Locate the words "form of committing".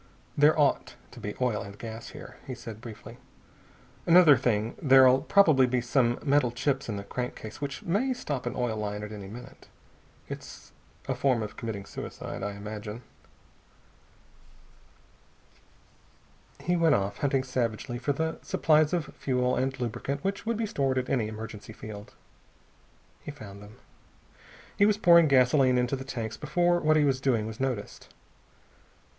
11.13-11.85